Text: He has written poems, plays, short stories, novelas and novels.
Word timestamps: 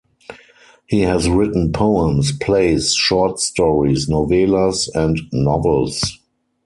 He 0.87 1.01
has 1.01 1.29
written 1.29 1.71
poems, 1.71 2.31
plays, 2.31 2.95
short 2.95 3.39
stories, 3.39 4.09
novelas 4.09 4.89
and 4.95 5.21
novels. 5.31 6.01